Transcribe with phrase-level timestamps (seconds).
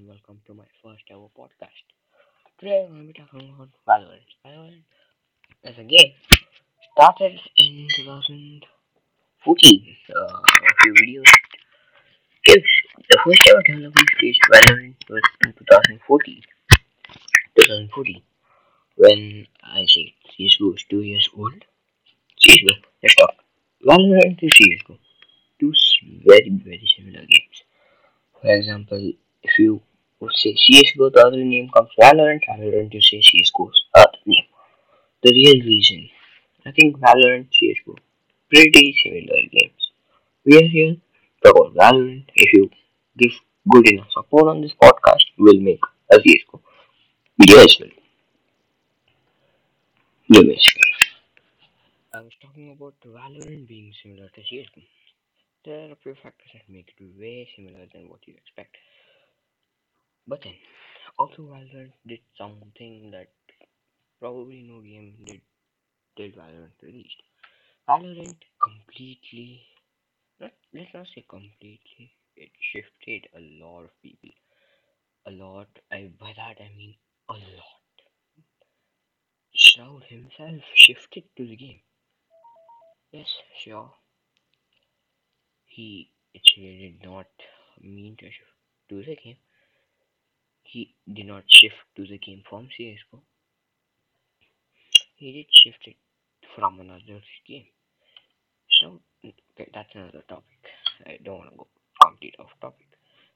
[0.00, 1.84] and welcome to my first ever podcast.
[2.58, 4.24] Today I'm going to be talking about Valorant.
[4.46, 4.82] Valorant
[5.64, 6.12] as a game
[6.92, 9.96] started in 2014.
[10.08, 10.40] Uh, a
[10.82, 11.30] few videos.
[12.44, 12.64] If
[13.10, 16.42] the first ever development stage Valorant was in 2014.
[17.58, 18.22] 2014.
[18.96, 21.64] When I say CSGO is two years old.
[22.40, 23.34] CSGO, let's talk.
[23.86, 24.98] Valorant and CSGO.
[25.58, 25.74] Two
[26.26, 27.64] very, very similar games.
[28.40, 29.12] For example,
[29.42, 29.82] if you
[30.20, 34.44] would say CSGO, the other name comes Valorant, Valorant you say CSGO's other name.
[35.22, 36.08] The real reason,
[36.66, 37.96] I think Valorant, CSGO,
[38.52, 39.92] pretty similar games.
[40.44, 40.96] We are here
[41.44, 42.24] to about Valorant.
[42.34, 42.70] If you
[43.18, 43.32] give
[43.68, 45.80] good enough support on this podcast, we'll make
[46.12, 46.60] a CSGO
[47.38, 47.90] video as well.
[50.28, 50.90] Yeah, basically.
[52.12, 54.84] I was talking about Valorant being similar to CSGO.
[55.64, 58.76] There are a few factors that make it way similar than what you expect.
[60.30, 60.54] But then,
[61.18, 63.32] also Valorant did something that
[64.20, 65.40] probably no game did
[66.16, 67.20] till Valorant released.
[67.88, 69.66] Valorant completely,
[70.38, 74.30] not let's not say completely, it shifted a lot of people.
[75.26, 75.66] A lot.
[75.90, 76.94] I by that I mean
[77.28, 78.06] a lot.
[79.52, 81.80] Shroud himself shifted to the game.
[83.10, 83.26] Yes,
[83.64, 83.92] sure.
[85.66, 87.26] He actually did not
[87.82, 88.58] mean to shift
[88.90, 89.38] to the game.
[90.70, 93.20] He did not shift to the game from CSGO.
[95.16, 95.96] He did shift it
[96.54, 97.66] from another game.
[98.80, 100.62] So okay, that's another topic.
[101.04, 101.66] I don't want to go
[102.00, 102.86] complete off topic.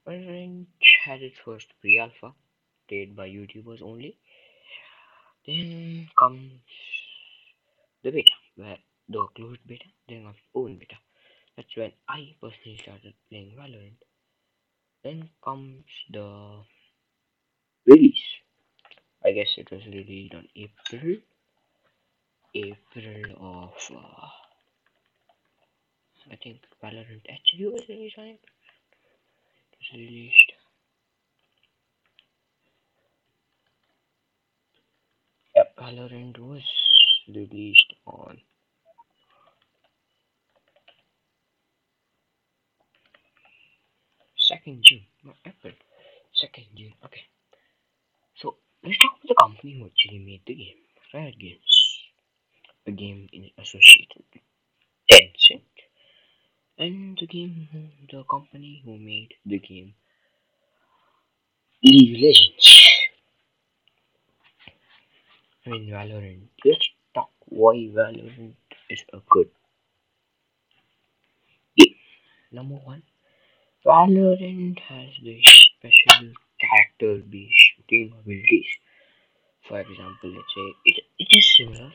[0.06, 0.66] Valorant
[1.04, 2.32] had its first pre-alpha,
[2.88, 4.16] played by YouTubers only.
[5.44, 6.52] Then comes
[8.04, 10.96] the beta, where the closed beta, then comes open beta.
[11.56, 13.98] That's when I personally started playing Valorant.
[15.02, 16.62] Then comes the
[17.86, 18.24] release.
[19.24, 21.16] I guess it was released on April.
[22.54, 24.26] April of uh,
[26.30, 28.54] I think Valorant HU was released on April.
[29.72, 30.52] It was released.
[35.56, 36.62] Yep, Valorant was
[37.28, 38.38] released on
[44.36, 45.74] second June, not April.
[46.34, 46.92] Second June.
[47.04, 47.22] Okay.
[48.36, 50.80] So let's talk about the company who actually made the game.
[51.12, 52.00] Riot Games.
[52.86, 54.42] A game in associated with
[55.10, 55.62] Tencent.
[56.76, 57.68] And the game
[58.10, 59.94] the company who made the game
[61.82, 62.90] League Legends.
[65.66, 66.48] I mean Valorant.
[66.64, 68.56] Let's talk why Valorant
[68.90, 69.50] is a good
[71.78, 71.94] game.
[72.52, 73.02] Number one,
[73.86, 78.66] Valorant has the special character based shooting abilities.
[79.68, 81.92] For example, let's say it, it is similar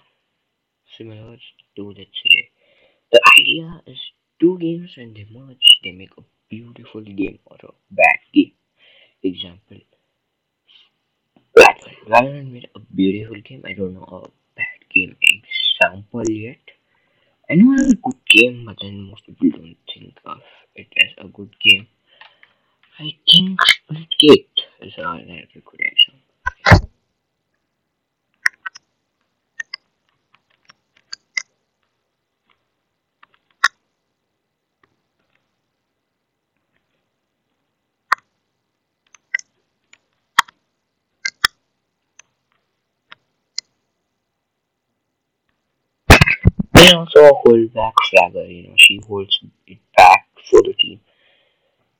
[0.97, 1.37] similar
[1.75, 2.49] to let's say
[3.11, 3.99] the idea is
[4.39, 8.51] two games when they merge they make a beautiful game or a bad game.
[9.23, 9.77] Example
[11.57, 12.07] Valorant.
[12.07, 13.63] Valorant made a beautiful game.
[13.65, 16.57] I don't know a bad game example yet.
[17.49, 20.41] I know it's a good game, but then most people don't think of
[20.75, 21.87] it as a good game.
[22.99, 24.48] I think Splitgate is
[25.65, 26.89] good example.
[46.73, 49.37] Then also a hold back flagger, you know, she holds
[49.67, 51.01] it back for the team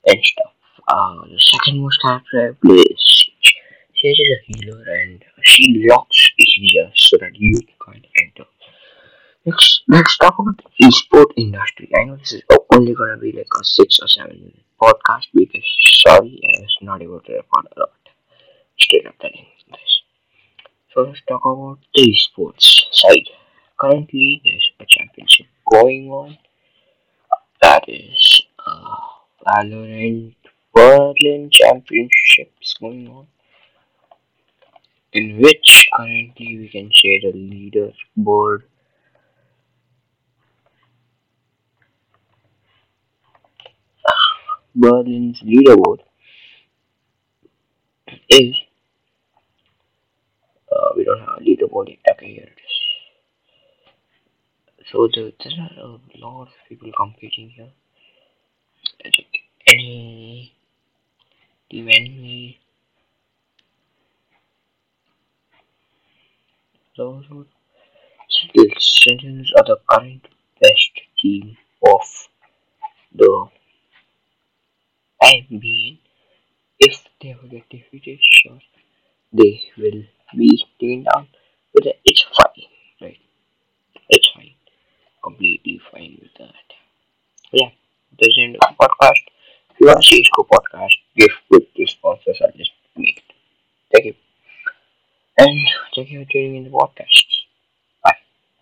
[0.06, 0.54] and stuff.
[0.88, 3.30] Uh, the second most character I play is
[4.02, 8.46] is a healer and she locks areas so that you can't enter.
[9.46, 11.90] Next, let's talk about the esport industry.
[11.98, 12.44] I know this is
[12.74, 15.64] only gonna be like a six or seven minute podcast because
[16.06, 17.92] sorry, I was not able to record a lot.
[18.80, 20.02] Straight up telling this.
[20.94, 23.30] So let's talk about the esports side.
[23.80, 26.38] Currently, there's a championship going on.
[27.62, 28.98] That is uh,
[29.48, 30.36] Valorant
[30.74, 33.28] Berlin Championships going on,
[35.14, 38.64] in which currently we can say the leaderboard
[44.76, 46.00] Berlin's leaderboard
[48.30, 48.56] is
[50.72, 52.00] uh, we don't have a leaderboard yet.
[52.12, 52.76] Okay, here it is.
[54.92, 57.72] So the, there are a lot of people competing here.
[59.68, 60.54] Any
[66.96, 67.48] Those who
[68.80, 70.28] Sentinels are the current
[70.62, 72.02] best team of
[73.14, 73.50] the
[75.24, 76.00] IMBN.
[76.80, 78.62] If they ever get defeated, sure,
[79.34, 80.04] they will
[80.38, 81.30] be taken down.
[81.74, 82.68] But it's fine,
[83.02, 83.20] right?
[84.10, 84.56] It's fine.
[85.24, 86.68] Completely fine with that.
[87.52, 87.72] Yeah,
[88.20, 89.29] this is of the podcast.
[89.80, 92.38] You want Isco podcast, give good responses.
[92.42, 93.24] I'll just make it.
[93.94, 94.16] Thank you.
[95.40, 97.29] And thank you for tuning in the podcast.